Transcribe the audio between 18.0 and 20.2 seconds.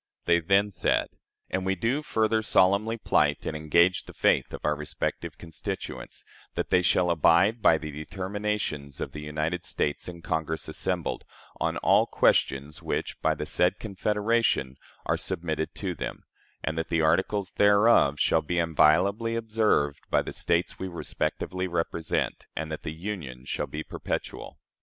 shall be inviolably observed